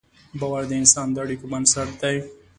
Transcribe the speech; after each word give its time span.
باور 0.39 0.63
د 0.67 0.71
انسان 0.81 1.07
د 1.11 1.17
اړیکو 1.25 1.45
بنسټ 1.51 1.89
دی. 2.01 2.15